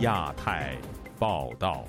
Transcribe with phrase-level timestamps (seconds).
[0.00, 0.74] 亚太
[1.18, 1.84] 报道。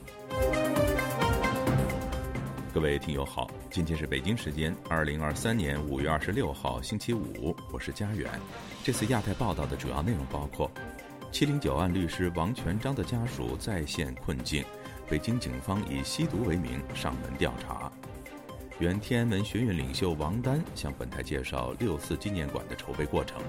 [2.74, 8.30] 各位听友好，今天是北京时间二零二三年五月二十六号星期五，我是佳远。
[8.84, 10.70] 这次亚太报道的主要内容包括：
[11.32, 14.66] 七零九案律师王全章的家属再现困境，
[15.07, 17.89] 北京警方以吸毒为名上门调查；
[18.78, 23.39] 原天安门学运领袖王丹向本台介绍六四纪念馆的筹备过程；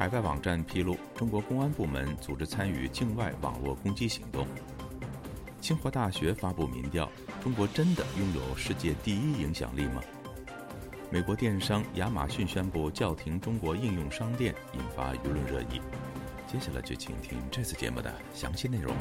[0.00, 4.46] 海外网站披露，中国公安部门组织参与境外网络攻击行动。
[5.60, 7.06] 清华大学发布民调：
[7.42, 10.00] 中国真的拥有世界第一影响力吗？
[11.10, 15.82] 美国电商亚马逊宣布叫停中国应用商店，引发舆论热议。
[16.50, 18.96] 接下来就请听这次节目的详细内容。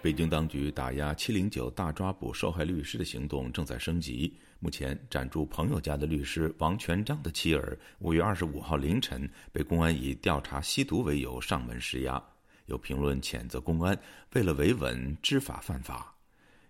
[0.00, 4.32] 北京当局打压“七零九”大抓捕受害律师的行动正在升级。
[4.60, 12.22] 目前，暂住朋友家的律师王全章的妻儿，五月二十五号凌晨被公安以调查吸毒为由上门施压。
[12.66, 13.98] 有评论谴责公安
[14.34, 16.14] 为了维稳知法犯法。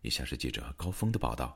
[0.00, 1.54] 以下是记者高峰的报道：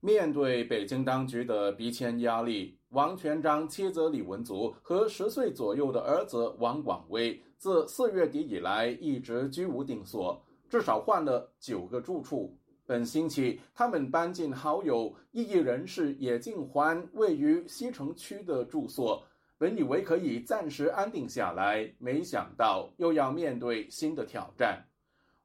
[0.00, 12.56] 面对北京当局的逼迁压力，王全章妻子李文足和十岁左右的儿子王广威自四月底以来一直居无定所，至少换了九个住处。
[12.86, 19.22] 本星期，他们搬进好友异议人士野静欢位于西城区的住所，
[19.58, 24.84] 本以为可以暂时安定下来，没想到又要面对新的挑战。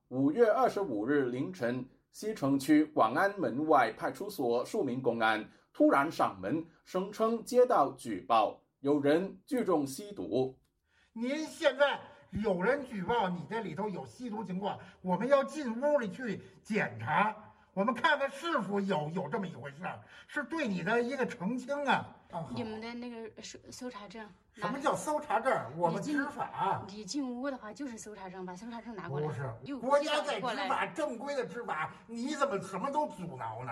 [0.09, 10.55] 五月二十五日凌晨，西城区广安门外派出所数名公安突然上门，声称接到举报，有人聚众吸毒。
[11.13, 11.99] 您现在
[12.43, 17.35] 有人举报你这里头有吸毒情况，我们要进屋里去检查。
[17.73, 19.83] 我们看看是否有有这么一回事，
[20.27, 22.07] 是对你的一个澄清啊。
[22.53, 24.25] 你们的那个搜搜查证？
[24.53, 25.53] 什么叫搜查证？
[25.77, 26.85] 我们执法。
[26.87, 29.27] 你进屋的话就是搜查证，把搜查证拿过来。
[29.27, 33.71] 不是，国家在执法，正规的执法，你怎么什么都阻挠呢？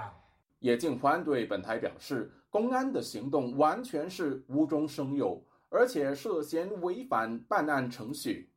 [0.59, 8.50] 叶静欢对本台表示，公安的行动完全是无中生有，而且涉嫌违反办案程序。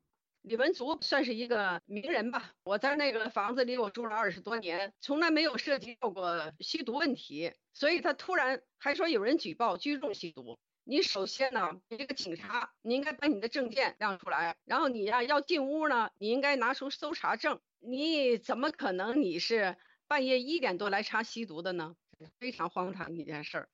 [0.47, 10.57] 李文足算是一个名人吧，我在那个房子里我住了二十多年，从来没有涉及到过吸毒问题，所以他突然还说有人举报聚众吸毒。
[10.85, 17.59] 你首先呢，你这个警察，你应该把你的证件亮出来，然后你呀要进屋呢，你应该拿出搜查证。
[17.79, 19.75] 你怎么可能你是
[20.07, 21.93] 半夜一点多来查吸毒的呢？
[22.39, 23.69] 非常荒唐一件事儿。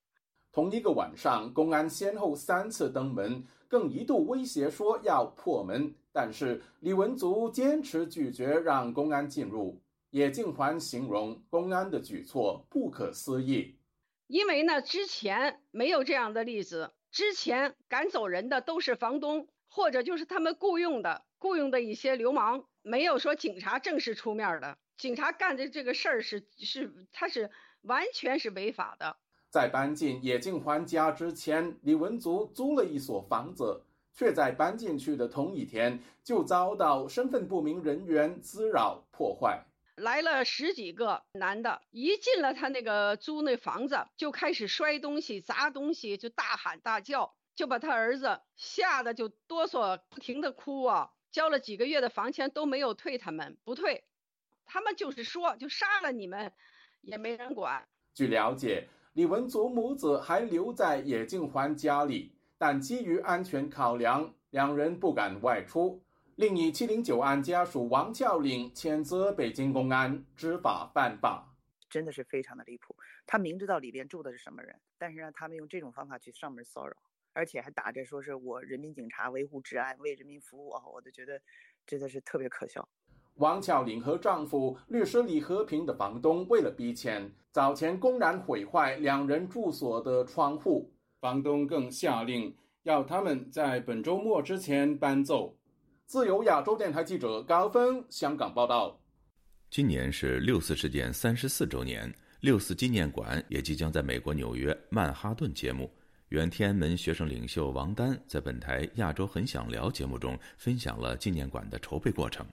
[0.51, 5.93] 同一个晚上，公安先后三次登门，更一度威胁说要破门。
[6.13, 9.81] 但是李文足坚持拒绝让公安进入，
[10.11, 13.75] 叶静环形容公安的举措不可思议，
[14.27, 27.49] 因为呢之前没有这样的例子，之前赶走人的都是房东或者就是他们雇佣的雇佣的一些流氓，没有说警察正式出面的，警察干的这个事儿是是他是
[27.81, 29.17] 完全是违法的。
[29.49, 33.81] 在搬进叶静环家之前，李文足租了一所房子。
[34.13, 39.65] 却在搬进去的同一天，就遭到身份不明人员滋扰破坏。
[39.95, 51.11] 来了十几个男的，一进了他那个租那房子，就开始摔东西、砸东西，就大喊大叫，就把他儿子吓得就哆嗦，不停的哭啊。
[51.31, 54.03] 交了几个月的房钱都没有退，他们不退，
[54.65, 56.51] 他们就是说就杀了你们，
[57.01, 57.87] 也没人管。
[58.13, 62.31] 据了解，李文祖母子还留在野静环家里。
[62.65, 66.01] 但基于安全考量，两人不敢外出。
[66.35, 71.53] 另一七零九案家属王俏玲谴责北京公安知法犯法，
[71.89, 72.95] 真的是非常的离谱。
[73.27, 76.95] 他明知道里边住的是什么人，但是让他们用这种方法去上门骚扰，
[77.33, 81.41] 而且还打着说是我人民警察维护治安、为人民服务啊，我都觉得
[81.85, 82.87] 真的是特别可笑。
[83.33, 90.92] 王巧玲和丈夫律师李和平的房东为了逼迁，早前公然毁坏两人住所的窗户。
[91.23, 95.55] 房东更下令要他们在本周末之前搬走。
[96.05, 98.99] 自由亚洲电台记者高峰香港报道。
[99.69, 105.89] 今年是六四事件三十四周年，六四纪念馆也即将在美国纽约曼哈顿揭幕。
[106.27, 112.45] 原天安门学生领袖王丹在本台《亚洲很想聊》节目中分享了纪念馆的筹备过程。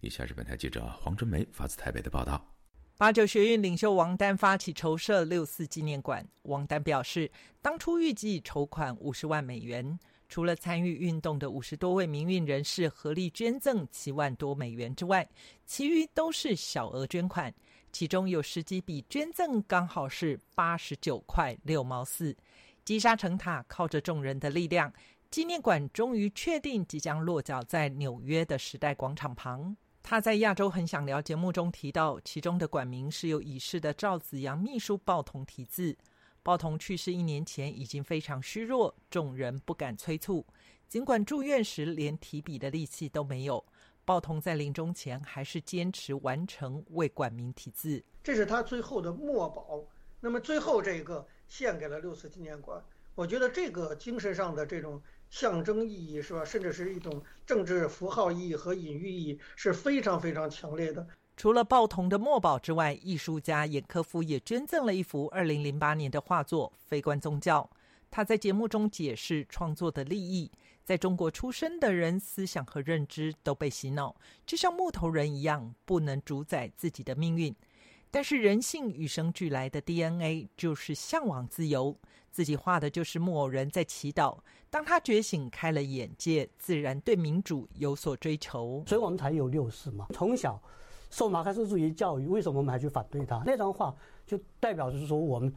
[0.00, 2.44] 以下是本台记者黄春梅发自台北的报道。
[3.00, 6.22] 八九学运领袖王丹发起筹设六四纪念馆。
[6.42, 7.30] 王丹表示，
[7.62, 9.98] 当初预计筹款五十万美元，
[10.28, 15.26] 除了参与运动的五十多位民运人士合力捐赠七万多美元之外，
[15.64, 17.50] 其余都是小额捐款。
[17.90, 22.36] 其中有十几笔捐赠刚好是八十九块六毛四。
[22.84, 24.92] 积沙成塔，靠着众人的力量，
[25.30, 29.74] 纪念馆终于确定即将落脚在纽约的时代广场旁。
[30.02, 35.96] 他在《亚洲很想聊》节目中提到，其中的馆名是由已逝的赵子阳秘书鲍同题字。
[36.42, 40.44] 鲍同去世一年前已经非常虚弱，众人不敢催促。
[40.88, 43.64] 尽管住院时连提笔的力气都没有，
[44.04, 48.02] 鲍同在临终前还是坚持完成为馆名题字。
[48.24, 49.84] 这是他最后的墨宝。
[50.18, 52.82] 那么最后这一个献给了六四纪念馆。
[53.14, 55.00] 我觉得这个精神上的这种
[55.30, 61.06] 象征意义是吧，甚至是一种政治符号意义和隐喻意义是非常非常强烈的。
[61.36, 67.62] 除了报童的墨宝之外，艺术家严科夫也捐赠了一幅2008年的画作《非关宗教》。
[68.10, 70.50] 他在节目中解释创作的利益：
[70.84, 77.54] 在中国出生的人，思想和认知都被洗脑，就像木头人一样，不能主宰自己的命运。
[78.10, 81.96] 但是人性与生俱来的 DNA 就是向往自由。
[82.32, 84.38] 自己画的就是木偶人在祈祷。
[84.70, 88.84] 当他觉醒，开了眼界，自然对民主有所追求。
[88.86, 90.06] 所以我们才有六四嘛。
[90.14, 90.62] 从小
[91.10, 93.42] 受马克思主义教育，为什么我们还去反对他？
[93.44, 93.92] 那张画
[94.24, 95.52] 就代表着说，我们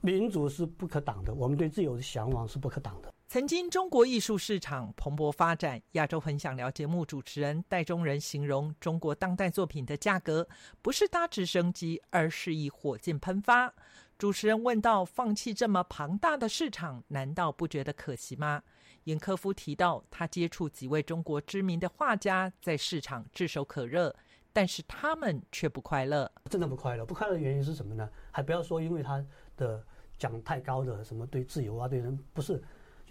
[0.00, 3.12] 民主是不可挡的，我们对自由的向往是不可挡的。
[3.32, 10.48] 曾经中国艺术市场蓬勃发展，亚洲很想聊节目主持人戴中仁形容中国当代作品的价格
[10.82, 13.72] 不是搭直升机，而是以火箭喷发。
[14.18, 18.64] 主持人问到：“放弃这么庞大的市场，难道不觉得可惜吗？”
[19.04, 24.12] 严科夫提到，他接触几位中国知名的画家，在市场炙手可热，
[24.52, 26.28] 但是他们却不快乐。
[26.46, 28.10] 真的不快乐，不快乐的原因是什么呢？
[28.32, 29.24] 还不要说，因为他
[29.56, 29.86] 的
[30.18, 32.60] 讲太高的什么对自由啊，对人不是，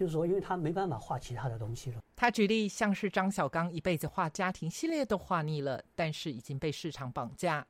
[0.00, 2.02] 就是说，因为他没办法画其他的东西了。
[2.16, 7.66] 他举例，像是张小刚一辈子画家庭系列都画腻了，但是已经被市场绑架。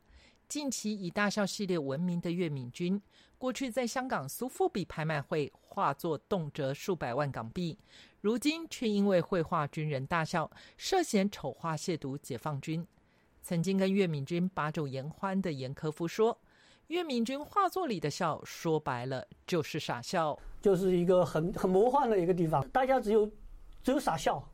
[0.47, 3.03] 近期以大笑系列闻名的岳敏君。
[3.37, 7.77] 过去在香港苏富比拍卖会画作动辄数百万港币，
[8.21, 12.87] 如今却因为绘画军人大笑，涉嫌丑化亵渎解放军。
[13.43, 16.39] 曾经跟岳敏君把酒言欢的严科夫说
[16.91, 23.31] ：“岳敏君画作里的笑，说白了就是傻笑，就是一个很很魔幻的一个地方，大家只有
[23.85, 24.45] 只有傻笑。”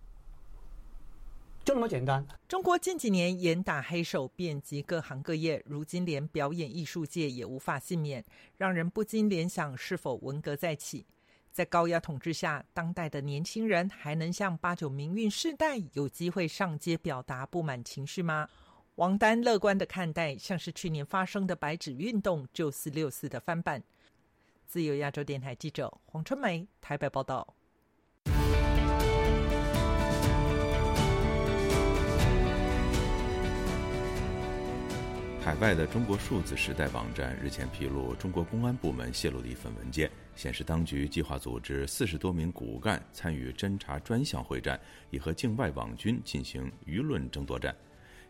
[1.65, 2.23] 就那么简单。
[2.47, 8.23] 中国近几年严打黑手遍及各行各业，如今连表演艺术界也无法幸免，
[8.59, 11.07] 让人不禁联想：是否文革再起？
[11.51, 18.47] 在高压统治下，当代的年轻人还能像八九民运世代有机会上街表达不满情绪吗？
[18.97, 23.83] 王丹乐观的看待，像是去年发生的白纸运动，就四六四的翻版。
[24.67, 27.55] 自由亚洲电台记者黄春梅台北报道。
[35.43, 47.77] 海外的中国数字时代网站日前披露，中国公安部门泄露的一份文件显示，当局计划组织四十多名骨干参与侦查专项会战，以和境外网军进行舆论争夺战。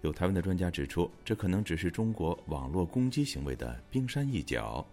[0.06, 4.86] 有台湾的专家指出，这可能只是中国网络攻击行为的冰山一角。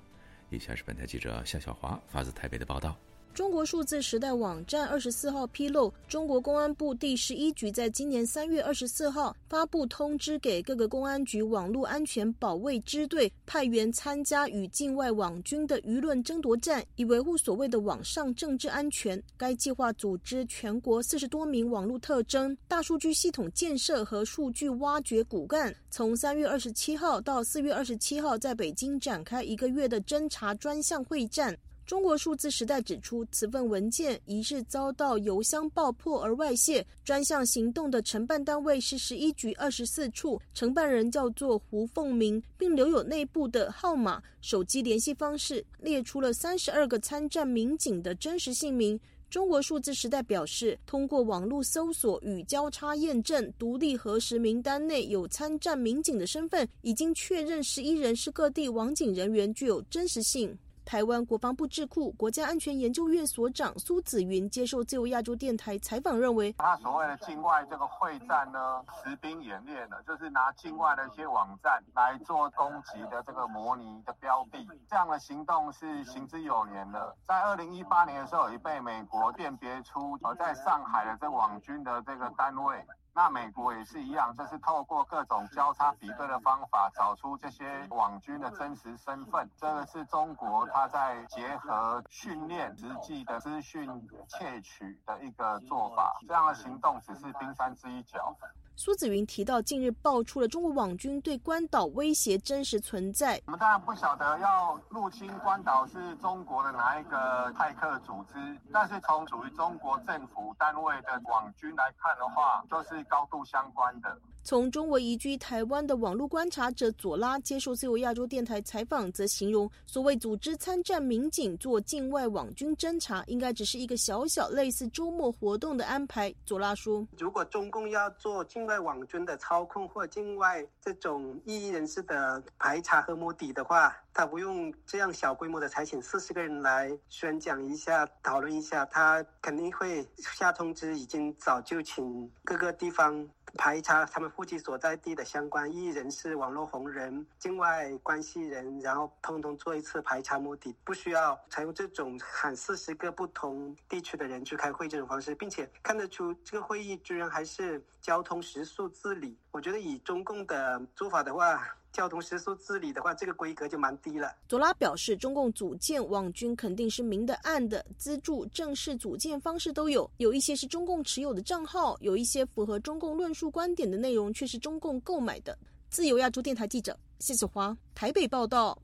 [0.50, 2.98] 以下是本台记者夏小华发自台北的报道。
[3.33, 19.19] 中国数字时代网站二十四号披露，中国公安部第十一局在今年三月二十四号发布通知，给各个公安局网络安全保卫支队派员参加与境外网军的舆论争夺战，以维护所谓的网上政治安全。
[19.36, 31.57] 该计划组织全国四十多名网络特征、大数据系统建设和数据挖掘骨干，从三月二十七号到四月二十七号，在北京展开一个月的侦查专项会战。
[31.85, 36.85] 中国数字时代指出，此份文件疑似遭到邮箱爆破而外泄。
[37.03, 48.97] 专项行动的承办单位是十一局二十四处，承办人叫做胡凤鸣，并留有内部的号码、手机联系方式，列出了三十二个参战民警的真实姓名。
[49.29, 60.57] 中国数字时代表示，通过网络搜索与交叉验证，独立核实名单内有参战民警的身份，已经确认十一人是各地网警人员，具有真实性。
[60.85, 77.15] 台湾国防部智库国家安全研究院所长苏子云接受自由亚洲电台采访，认为他所谓的境外这个会战呢，实兵演练呢，就是拿境外的一些网站来做攻击的这个模拟的标的，这样的行动是行之有年的。
[77.27, 82.83] 在二零一八年的时候，已被美国辨别出呃在上海的这网军的这个单位。
[83.15, 89.48] 那美国也是一样，就是透过各种交叉比对的方法，找出这些网军的真实身份。
[89.55, 93.88] 这个是中国他在结合训练、实际的资讯
[94.27, 96.20] 窃取的一个做法。
[96.27, 98.36] 这样的行动只是冰山之一角。
[98.75, 103.39] 苏子云提到，近日爆出了中国网军对关岛威胁真实存在。
[103.46, 114.18] 我们当然不晓得要入侵关岛是中国的哪一个派克组织，但是从属于中国政府单位的网军来看的话，就是高度相关的。
[114.45, 126.33] 从中国移居台湾的网络观察者左拉接受自由亚洲电台采访，则形容所谓组织参战民警做境外网军侦查，应该只是一个小小类似周末活动的安排。
[126.45, 159.37] 左拉说：“如果中共要做境外网军的操控或境外这种异议人士的排查和摸底的话，他不用这样小规模的采请四十个人来宣讲一下、讨论一下，他肯定会下通知，已经早就请各个地方。”排查他们户籍所在地的相关异议人士、网络红人、境外关系人，然后通通做一次排查摸底，不需要采用这种喊四十个不同地区的人去开会这种方式，并且看得出这个会议居然还是交通食宿自理。
[159.51, 161.75] 我觉得以中共的做法的话。
[161.93, 164.35] 交通食宿治理的话，这个规格就蛮低了。
[164.50, 175.57] 佐拉表示，中共组建网军肯定是明的暗的，资助、正式组建方式都有，有一些是中共持有的账号，有一些符合中共论述观点的内容却是中共购买的。
[175.89, 178.75] 自由亚洲电台记者谢子华台北报道。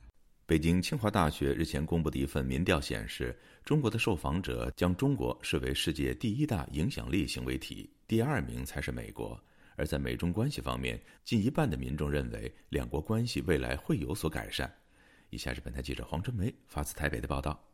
[0.46, 3.36] 北京清华大学日前公布的一份民调显示，
[3.66, 9.40] 中国的受访者将中国视为世界第一大影响力行为体，第二名才是美国。
[9.80, 14.70] 而在美中关系方面，近一半的民众认为两国关系未来会有所改善。
[15.30, 17.69] 以下是本台记者黄春梅发自台北的报道。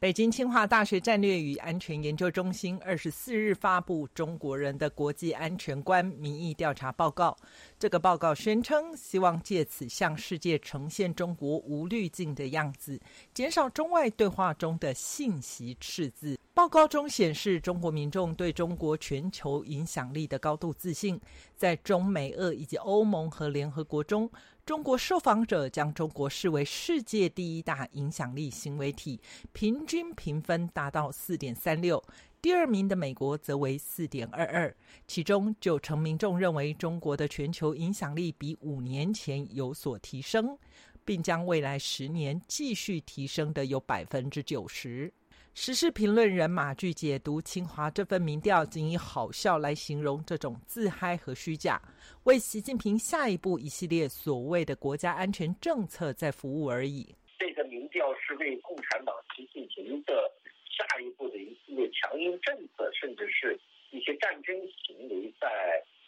[0.00, 7.36] 北京清华大学战略与安全研究中心二十四日发布《中国人的国际安全观民意调查报告》。
[7.80, 13.00] 这个报告宣称，希望借此向世界呈现中国无滤镜的样子，
[13.34, 16.38] 减少中外对话中的信息赤字。
[16.54, 21.20] 报告中显示，中国民众对中国全球影响力的高度自信。
[21.56, 24.30] 在中美俄以及欧盟和联合国中，
[24.68, 29.18] 中国受访者将中国视为世界第一大影响力行为体，
[29.54, 32.04] 平均评分达到四点三六。
[32.42, 34.76] 第二名的美国则为四点二二。
[35.06, 40.58] 其中，九成民众认为中国的全球影响力比五年前有所提升，
[41.02, 45.10] 并将未来十年继续提升的有百分之九十。
[45.54, 51.80] 时事评论人马具解读清华这份民调，仅以好笑来形容这种自嗨和虚假，
[52.24, 57.14] 为习近平下一步一系列所谓的国家安全政策在服务而已。
[57.38, 60.30] 这个民调是为共产党习近平的
[60.70, 63.58] 下一步的一系列强硬政策，甚至是
[63.90, 64.54] 一些战争
[64.86, 65.48] 行为，在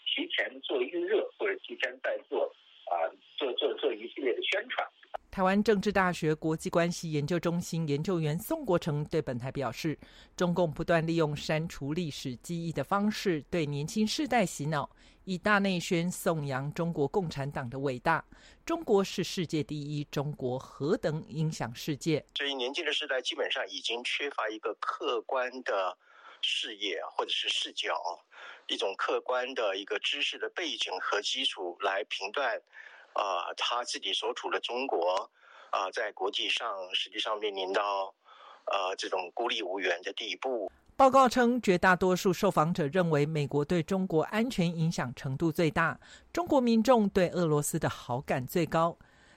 [0.07, 2.47] 提前做预热，或者提前在做
[2.87, 2.95] 啊，
[3.37, 4.87] 做做做一系列的宣传。
[5.31, 9.97] 台湾政治大学国际关系研究中心研究员宋国成对本台表示
[10.37, 14.91] ：“中共不断利用删除历史记忆的方式，对年轻世代洗脑，
[15.25, 18.25] 以大内宣颂扬中国共产党的伟大。
[18.67, 22.25] 中国是世界第一，中国何等影响世界？
[22.35, 25.97] 这一年轻的时代基本上已经缺乏一个客观的
[26.43, 27.95] 视野或者是视角，
[28.67, 32.61] 一种客观的一个知识的背景和基础来评断。”
[33.15, 35.29] 啊，他自己所处的中国，
[35.71, 38.15] 啊，在国际上实际上面临到，
[38.67, 40.71] 呃，这种孤立无援的地步。
[40.97, 45.99] 报告称，绝大多数受访者认为美国对中国安全影响程度最大，
[46.33, 48.97] 中国民众对俄罗斯的好感最高。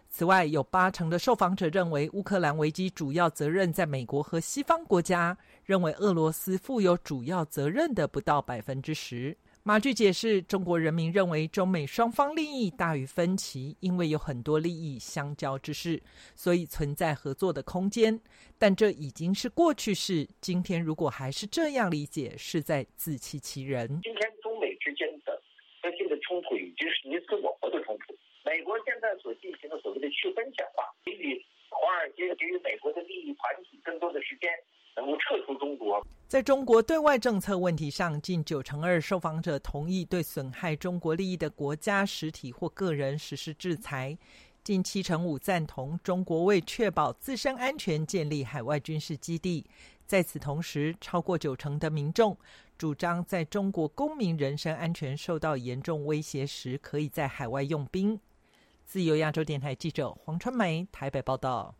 [0.09, 9.35] 此外，有八成的受访者认为乌克兰危机主要责任在美国和西方国家，认为俄罗斯负有主要责任的不到百分之十。
[9.65, 16.03] 马俊解释，中国人民认为中美双方利益大于分歧，因为有很多利益相交之事，
[16.35, 18.19] 所以存在合作的空间。
[18.59, 23.87] 但这已经是过去式，今天如果还是这样理解，是在自欺欺人。
[24.03, 25.41] 今天中美之间的
[25.81, 28.13] 核心的冲突已经是你死我活的冲突。
[28.43, 31.39] 美国现在所进行的所谓的去分享化，给予
[31.69, 34.51] 华尔街、给予美国的利益团体更多的时间。
[34.95, 36.05] 能够撤出中国。
[36.27, 44.17] 在中国对外政策问题上，近九成二受访者同意对损害中国利益的国家、实体或个人实施制裁；
[44.63, 49.65] 近七成五赞同中国为确保自身安全建立海外军事基地。
[50.07, 52.35] 在此同时，超过九成的民众
[52.77, 58.19] 主张，在中国公民人身安全受到严重威胁时，可以在海外用兵。
[58.85, 61.75] 自由亚洲电台记者黄春梅台北报道。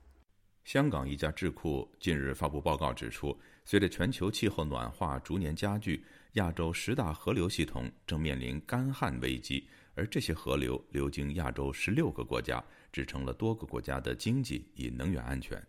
[0.63, 6.03] 香港一家智库近日发布报告指出，随着全球气候暖化逐年加剧，
[6.33, 15.61] 亚洲十大河流系统正面临干旱危机，而这些河流流经亚洲十六个国家，支撑了多个国家的经济与能源安全。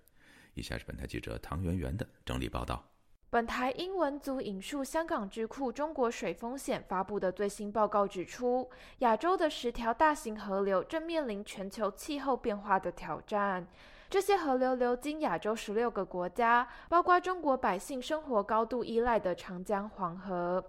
[0.55, 2.89] 以下是本台记者唐媛媛的整理报道。
[3.29, 13.67] 本台英文组引述香港智库中国水风险发布的最新报告指出，亚洲的十条大型河流正面临全球气候变化的挑战。
[14.15, 20.65] 这些河流流经亚洲十六个国家，包括中国百姓生活高度依赖的长江、黄河。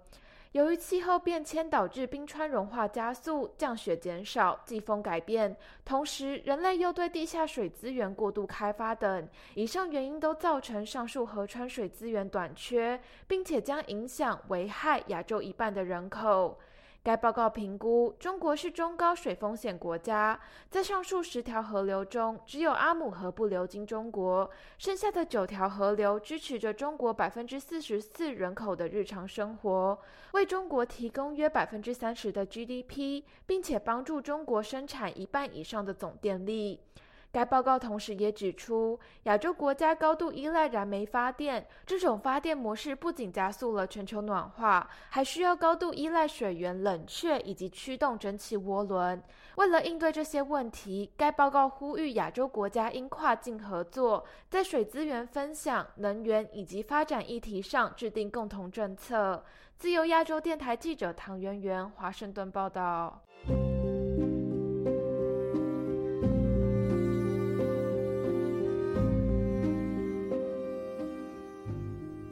[0.50, 16.58] 由于气候变迁导致冰川融化加速、降雪减少、季风改变，同时人类又对地下水资源过度开发等，以上原因都造成上述河川水资源短缺，并且将影响危害亚洲一半的人口。
[17.06, 20.36] 该报告评估，中国是中高水风险国家，
[20.68, 29.96] 在上述十条河流中，只有阿姆河不流经中国，剩下的九条河流支持着中国百分之四十四人口的日常生活，
[30.32, 36.80] 为中国提供约百分之三十的 GDP，并且帮助中国生产一半以上的总电力。
[37.36, 49.22] 该报告同时也指出，亚洲国家高度依赖燃煤发电，这种发电模式不仅加速了全球暖化，还需要高度依赖水源冷却以及驱动蒸汽涡轮。
[49.56, 59.44] 为了应对这些问题，该报告呼吁亚洲国家应跨境合作，在水资源分享、能源以及发展议题上制定共同政策。
[59.76, 63.20] 自由亚洲电台记者唐媛媛华盛顿报道。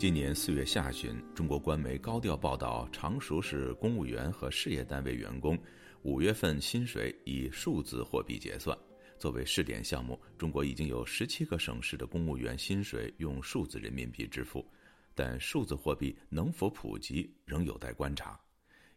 [0.05, 5.59] 今年四月下旬，中国官媒高调报道，常熟市公务员和事业单位员工
[6.03, 8.79] 五月份薪水以数字货币结算。
[9.19, 14.71] 作为试点项目，中国已经有十七个省市的公务员薪水用数字人民币支付，
[15.15, 18.39] 但数字货币能否普及，仍有待观察。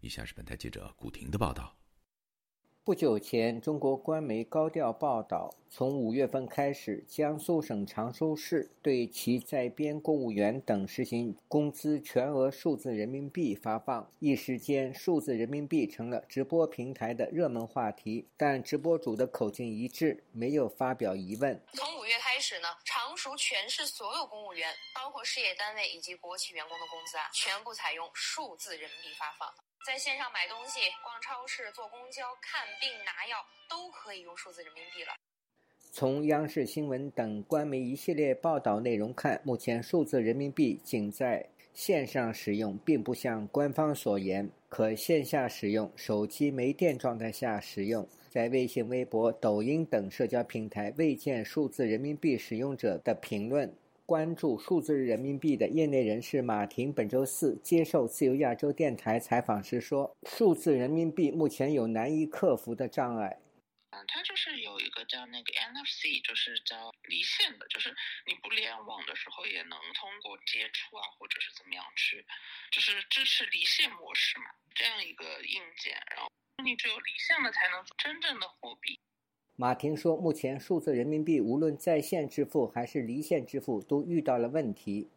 [0.01, 1.73] 以下是本台记者古婷的报道。
[2.87, 14.09] 不久前，中国官媒高调报道，从五月份开始，江苏省常州市对其在编公务员等实行工资全额数字人民币发放。
[14.19, 18.25] 一时间，数字人民币成了直播平台的热门话题。
[18.37, 21.61] 但直播主的口径一致，没有发表疑问。
[21.73, 29.66] 从五月开始呢，常熟全市所有公务员，包括事业单位以及国企员工的工资啊，全部采用数字人民币发放。
[29.87, 33.37] 在线上买东西、逛超市、坐公交、看病、拿药，
[33.69, 35.15] 都可以用数字人民币了。
[35.93, 45.89] 从央视新闻等官媒一系列报道内容看，目前数字人民币仅在线上使用，并不像官方所言可线下使用。
[45.95, 53.73] 手机没电状态下使用，在微信、微博、抖音等社交平台未见数字人民币使用者的评论。
[54.07, 63.37] 关注数字人民币的业内人士马婷本周四接受自由亚洲电台采访时说：“数字人民币目前有难以克服的障碍。
[63.91, 67.93] 嗯，它就是有一个叫那个 NFC，就是叫离线的，就是
[68.25, 72.25] 你不联网的时候也能通过接触啊，或者是怎么样去，
[72.71, 75.91] 就是支持离线模式嘛，这样一个硬件。
[76.15, 76.31] 然后
[76.63, 78.97] 你只有离线了，才能真正的货币。”
[79.59, 85.07] 马婷说：“目前数字人民币无论在线支付还是离线支付都遇到了问题。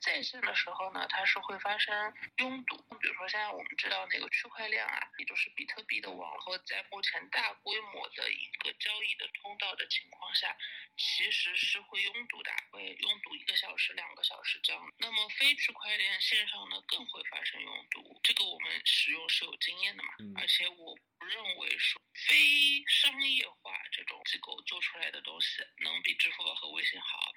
[0.00, 2.76] 在线的时候呢，它是会发生拥堵。
[3.00, 10.56] 比如说现在我们知道那个区块链啊，也就是比特币的网络，在目前大规模的一个交易的通道的情况下，
[10.96, 14.82] 其实是会拥堵的，会拥堵一个小时、两个小时这样。
[14.98, 18.20] 那么非区块链线上呢，更会发生拥堵。
[18.22, 27.32] 这个我们使用是有经验的嘛，而且我不认为说。”非商业化这种机构做出来的东西能比支付宝和微信好。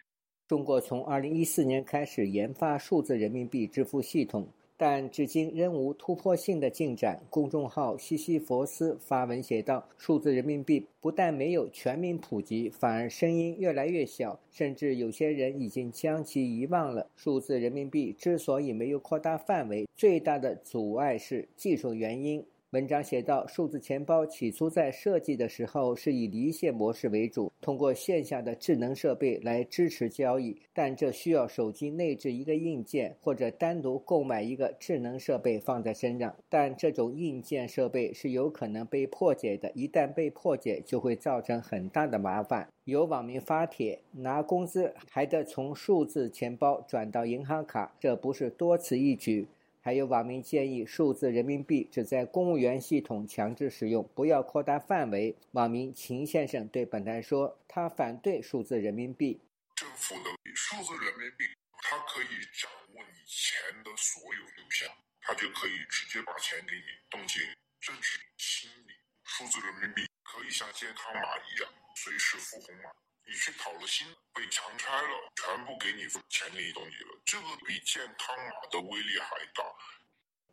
[0.45, 7.17] 中国从二零一四年开始研发数字人民币支付系统，但至今仍无突破性的进展。
[7.29, 17.07] 公众号西西弗斯发文写道：“数字人民币不但没有全民普及，反而声音越来越小，甚至有些人已经将其遗忘了。
[17.15, 36.35] 数字人民币之所以没有扩大范围，最大的阻碍是技术原因。”文章写道：数字钱包起初在设计的时候是以离线模式为主，通过线下的智能设备来支持交易，但这需要手机内置一个硬件或者单独购买一个智能设备放在身上。
[36.49, 42.67] 但这种硬件设备是有可能被破解的，一旦被破解，就会造成很大的麻烦。
[42.85, 49.47] 有网民发帖，拿工资还得从数字钱包转到银行卡，这不是多此一举。
[49.85, 55.35] 还有网民建议，数字人民币只在公务员系统强制使用，不要扩大范围。
[55.51, 59.41] 网民秦先生对本台说，他反对数字人民币。
[59.75, 61.43] 政府的数字人民币，
[61.83, 64.87] 它可以掌握你钱的所有流向，
[65.19, 67.41] 它就可以直接把钱给你冻结，
[67.81, 68.95] 甚至清理。
[69.25, 71.67] 数字人民币可以像健康码一样
[71.99, 72.87] 随时付红码，
[73.25, 79.63] 你去讨了薪，被强拆了，全部给你钱给你东西了，这个比健康码的威力还大。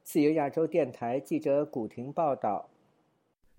[0.04, 2.70] 自由亚洲电台记者古婷报道。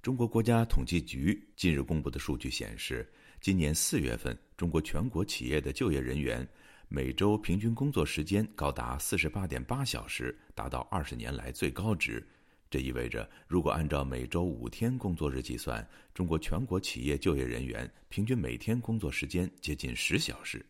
[0.02, 3.08] 中国国家统计局近日公布的数据显示，
[3.40, 6.48] 今年四月份，中国全国企业的就业人员
[6.88, 12.26] 每周平均工作时间高达四十八点八小时，达到二十年来最高值。
[12.72, 20.66] 这意味着，如果按照每周五天工作日计算，中国全国企业就业人员平均每天工作时间接近十小时。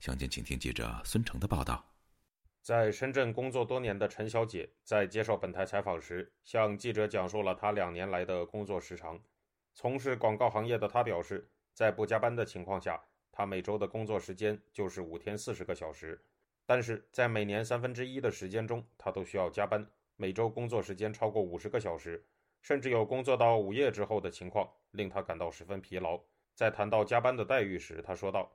[0.00, 1.88] 详情，请听记者孙成的报道。
[2.60, 9.16] 在深圳工作多年的陈小姐在接受本台采访时，向记者讲述了她两年来的工作时长。
[9.74, 16.20] 从事广告行业的她表示，在不加班的情况下，她每周的工作时间就是五天四十个小时，
[16.66, 19.86] 但是在每年三分之一的时间中，她都需要加班。
[20.16, 22.24] 每周工作时间超过五十个小时，
[22.62, 26.20] 甚至有工作到午夜之后的情况，令他感到十分疲劳。
[26.54, 28.48] 在谈到加班的待遇时，他说道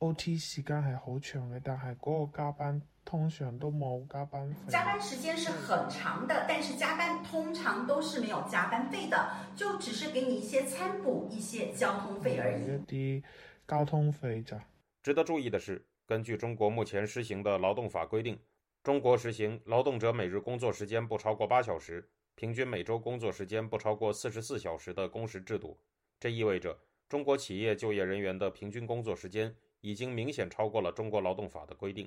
[0.00, 4.70] ：“OT 时間係好長嘅，但係嗰個加班通常都冇加班費。
[4.70, 9.16] 加班時間是很長的，但是加班通常都是沒有加班費的，
[9.54, 12.64] 就只是給你一些餐補、一些交通費而已。
[12.64, 13.24] 一啲
[13.68, 14.60] 交通費咋？”
[15.00, 18.36] 值得注意的是，根據中國目前施行的勞動法規定。
[18.84, 25.74] 中国实行劳动者每日工作时间不超过八小时，平均每周工作时间不超过四十四小时的工时制度。
[26.20, 32.06] 这意味着中国企业就业人员的平均工作时间已经明显超过了中国劳动法的规定。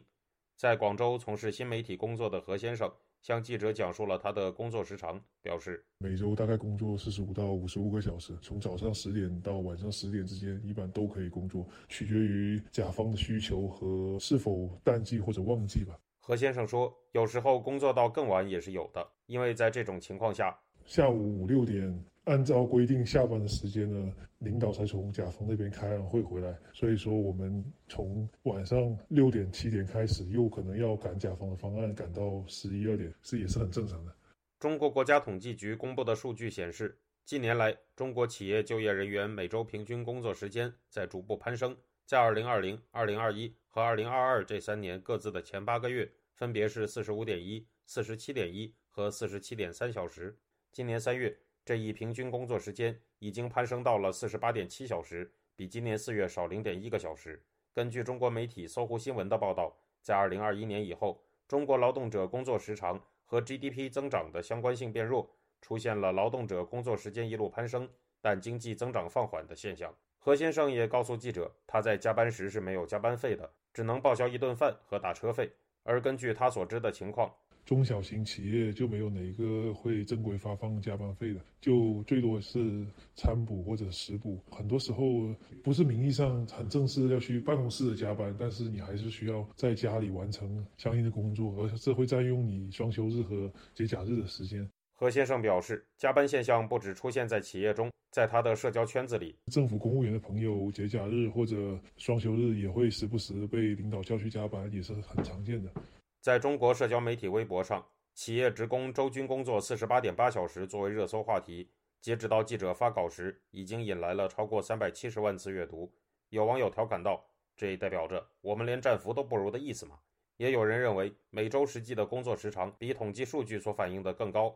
[0.56, 2.92] 在广州从事新媒体工作的何先生
[3.24, 16.00] 向记者讲述了他的工作时长，表示每周大概工作四十五到五十五个小时，从早上十点到晚上十点之间，一般都可以工作，取决于甲方的需求和是否淡季或者旺季吧。
[16.28, 26.54] 何先生说：“有时候工作到更晚也是有的，因为在这种情况下，下午五六点按照规定下班的时间呢，领导才从甲方那边开完会回来。
[26.74, 34.14] 所以说，我们从晚上六点七点开始，又可能要赶甲方的方案，赶到十一二点，是也是很正常的。”
[34.60, 46.10] 中国国家统计局公布的数据显示，近年来中国企业就业人员每周平均工作时间在逐步攀升，在二零二零、二零二一和二零二二这三年各自的前八个月。
[46.38, 50.38] 分别是四十五点一、四十七点一和四十七点三小时。
[50.72, 57.44] 今年三月，这一平均工作时间已经攀升到了四十八点七小时，比今年四月少零点一个小时。
[57.74, 67.90] 根据中国媒体搜狐新闻的报道，在二零二一年以后，中国劳动者工作时长和 GDP 增长的相关性变弱，出现了劳动者工作时间一路攀升，
[68.22, 69.94] 但经济增长放缓的现象。
[70.28, 75.50] 何先生也告诉记者，他在加班时是没有加班费的，只能报销一顿饭和打车费。
[75.84, 77.32] 而根据他所知的情况，
[77.64, 82.86] 中小型企业就没有哪个会正规发放加班费的，就最多是
[83.16, 84.38] 餐补或者食补。
[84.52, 94.70] 很多时候不是名义上很正式要去办公室的加班，但是你还是需要在家里完成相应的工作，而这会占用你双休日和节假日的时间。
[95.00, 105.72] 何先生表示，加班现象不只出现在企业中，在他的社交圈子里，政府公务员的朋友节假日或者双休日也会时不时被领导叫去加班，也是很常见的。
[106.20, 111.70] 在中国社交媒体微博上，企业职工周均工作四十八点八小时作为热搜话题，
[112.02, 115.94] 截止到记者发稿时，已经引来了超过三百七十万次阅读。
[116.30, 117.24] 有网友调侃道
[117.56, 120.00] ：“这代表着我们连战俘都不如的意思吗？”
[120.38, 124.56] 也有人认为，每周实际的工作时长比统计数据所反映的更高。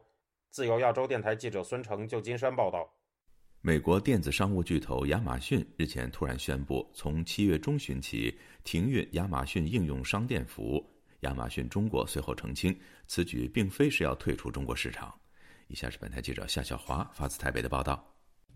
[0.52, 2.86] 自由亚洲电台记者孙成旧金山报道：
[3.62, 10.86] 美国电子商务巨头亚马逊日前突然宣布，从七月中旬起停运亚马逊应用商店服务。
[11.22, 15.18] 亚马逊中国随后澄清，此举并非是要退出中国市场。
[15.68, 18.11] 以下是本台记者夏小华发自台北的报道。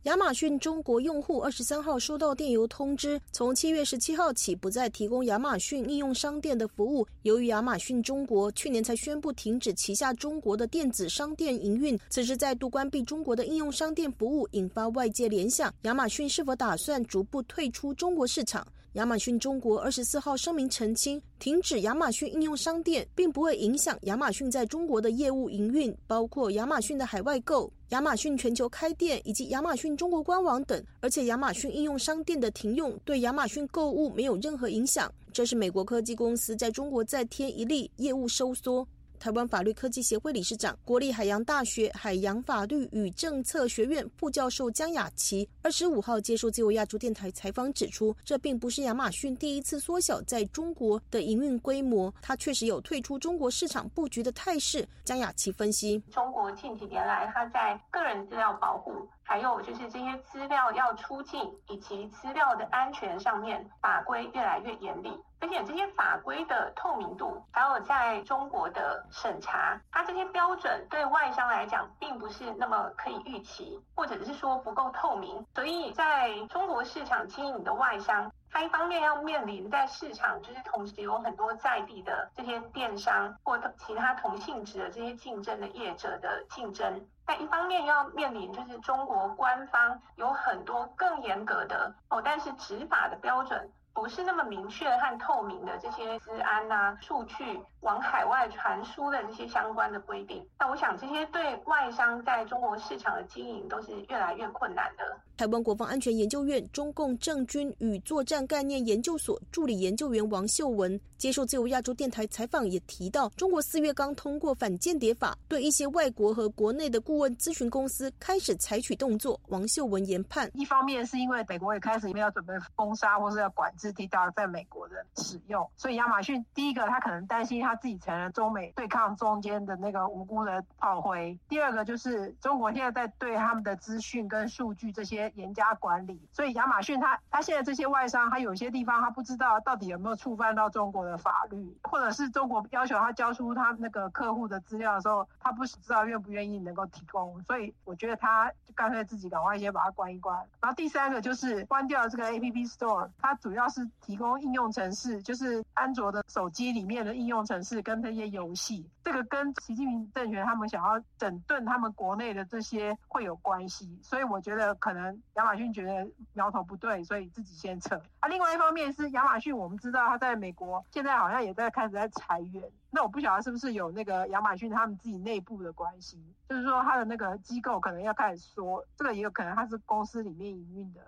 [0.06, 7.08] 亚马逊中国用户二十三号收到电邮通知，从七月十七号起不再提供亚马逊应用商店的服务。
[7.24, 18.64] 由于亚马逊中国去年才宣布停止旗下中国的电子商店营运，此时再度关闭中国的应用商店服务，引发外界联想，亚马逊是否打算逐步退出中国市场？
[18.96, 27.70] 亞馬遜中國二十四號聲明澄清，停止亞馬遜應用商店並不會影響亞馬遜在中國的業務營運，包括亞馬遜的海外購。
[27.90, 35.10] 亞馬遜全球開店以及亞馬遜中國官網等，而且亞馬遜應用商店的停用對亞馬遜購物沒有任何影響。
[35.34, 38.86] 這是美國科技公司在中國再添一例業務收縮。
[39.26, 54.88] 台湾法律科技协会理事长、国立海洋大学海洋法律与政策学院副教授江雅琪二十五号接受自由亚洲电台采访指出，这并不是亚马逊第一次缩小在中国的营运规模，它确实有退出中国市场布局的态势。
[55.04, 58.92] 江雅琪分析，中国近几年来，它在个人资料保护
[59.26, 65.20] 还有就是这些资料要出境以及资料的安全上面法规越来越严厉。
[65.42, 75.46] 而且这些法规的透明度，还有在中国的审查，它这些标准对外商来讲，并不是那么可以预期，或者是说不够透明。
[75.54, 93.70] 所以在中国市场经营的外商，它一方面要面临在市场就是同时有很多在地的这些电商或其他同性质的这些竞争的业者的竞争，但一方面要面临就是中国官方有很多更严格的哦，但是执法的标准。
[93.94, 105.18] 不是那么明确和透明的这些资安呐、数据往海外传输的这些相关的规定，那我想这些对外商在中国市场的经营都是越来越困难的。
[105.38, 119.38] 台湾国防安全研究院中共政军与作战概念研究所助理研究员王秀文接受自由亚洲电台采访，也提到，中国四月刚通过反间谍法，对一些外国和国内的顾问咨询公司开始采取动作。
[119.48, 135.25] 王秀文研判，一方面是因为美国也开始因为要准备封杀或是要管制 T 大在美国的使用，所以亚马逊第一个他可能担心他自己成了中美对抗中间的那个无辜的炮灰；第二个就是中国现在在对他们的资讯跟数据这些。
[135.36, 150.38] 严加管理，所以亚马逊它它现在这些外商，它有些地方它不知道到底有没有触犯到中国的法律，或者是中国要求他交出他那个客户的资料的时候，他不知道愿不愿意能够提供，所以我觉得他就干脆自己赶快先把它关一关。
[150.62, 165.22] 然后第三个就是关掉这个 App Store，它主要是提供应用程式，就是安卓的手机里面的应用程式跟那些游戏，这个跟习近平政权他们想要整顿他们国内的这些会有关系，所以我觉得可能。
[165.36, 168.02] 亚马逊觉得苗头不对，所以自己先撤。
[168.22, 172.64] 啊，另外一方面是亚马逊，我们知道他在美国现在好像也在开始在裁员。
[172.90, 176.18] 那我不晓得是不是有那个亚马逊他们自己内部的关系，
[176.50, 181.02] 就是说他的那个机构可能要开始说，这个也有可能他是公司里面营运的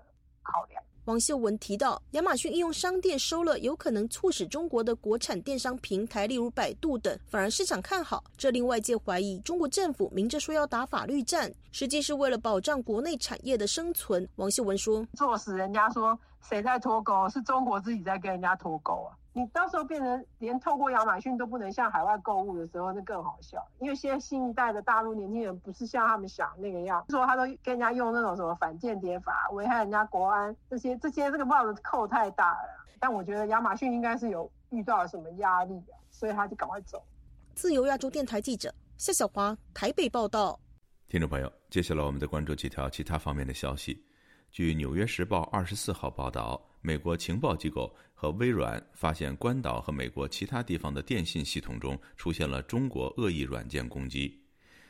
[0.44, 0.84] 考量。
[1.08, 8.22] 王秀文提到，亚马逊应用商店收了，有可能促使中国的国产电商平台，例如百度等，反而市场看好。
[8.36, 14.28] 这令外界怀疑，中国政府明着说要打法律战，实际是为了保障国内产业的生存。
[14.36, 23.64] 王秀文说：“做死人家说谁在脱钩，是中国自己在跟人家脱钩啊。”你到时候变成连透过亚马逊都不能向海外购物的时候，那更好笑。
[23.78, 32.88] 因为现在新一代的大陆年轻人不是像他们想那个样，说他都跟人家用那种什么反间谍法，危害人家国安，这些这些这个帽子扣太大了。
[33.00, 37.06] 但我觉得亚马逊应该是有遇到了什么压力啊，所以他就赶快走。
[37.54, 40.60] 自由亚洲电台记者夏小华台北报道。
[41.08, 44.04] 听众朋友，接下来我们再关注几条其他方面的消息。
[44.50, 54.40] 据《纽约时报》二十四号报道，美国情报机构和微软发现关岛和美国其他地方的电信系统中出现了中国恶意软件攻击。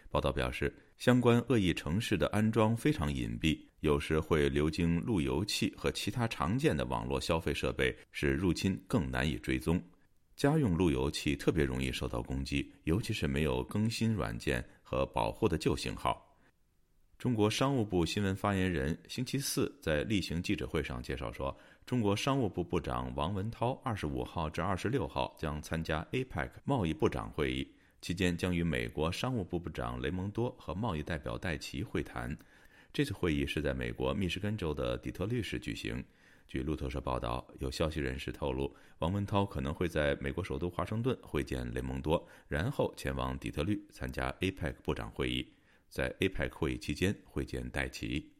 [0.09, 9.81] 报道表示，相关恶意程式的安装非常隐蔽，有时会流经路由器和其他常见的网络消费设备，使入侵更难以追踪。
[10.35, 16.23] 家用路由器特别容易受到攻击，尤其是没有更新软件和保护的旧型号。
[17.17, 21.55] 中国商务部新闻发言人星期四在例行记者会上介绍说，
[21.87, 27.71] 中国商务部部长王文涛二十五号至二十六号将参加 APEC 贸易部长会议，
[28.01, 32.37] 期间将与美国商务部部长雷蒙多和贸易代表戴奇会谈。
[32.91, 36.03] 这次会议是在美国密歇根州的底特律市举行。
[36.45, 45.53] 据路透社报道，有消息人士透露，王文涛可能会在美国首都华盛顿会见雷蒙多，然后前往底特律参加 APEC 部长会议。
[45.87, 48.33] 在 APEC 会议期间会见戴奇。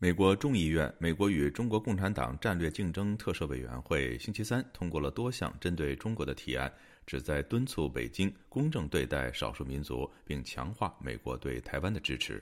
[0.00, 6.72] 美国众议院美国与中国共产党战略竞争特设委员会星期三通过了多项针对中国的提案，
[7.04, 12.40] 旨在敦促北京公正对待少数民族，并强化美国对台湾的支持。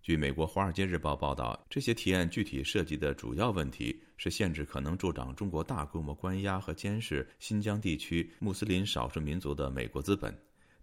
[0.00, 10.34] 据美国《华尔街日报》报道，这些提案具体涉及的主要问题是限制可能助长中国大规模关押和监视新疆地区穆斯林少数民族的美国资本。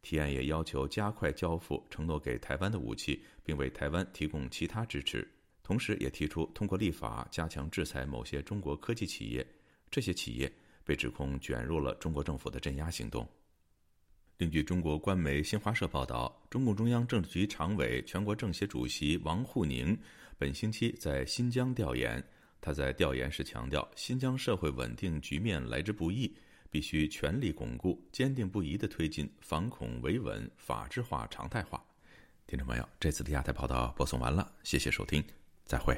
[0.04, 5.28] 提案也要求加快交付承诺给台湾的武器，并为台湾提供其他支持。
[5.70, 9.46] 同时，也提出通过立法加强制裁某些中国科技企业。
[9.92, 10.52] 这些企业
[10.84, 13.30] 被指控卷入了中国政府的镇压行动。
[14.38, 19.96] 另据中国官媒新华社报道，中共中央政治局常委、全国政协主席王沪宁
[20.40, 22.24] 本星期在新疆调研。
[22.60, 26.36] 他在调研时强调，新疆社会稳定局面来之不易。
[26.72, 31.80] 必须全力巩固、坚定不移地推进反恐维稳、法治化常态化。
[32.48, 35.24] 听众朋友，这次的亚太报道播送完了，谢谢收听，
[35.70, 35.96] 再会。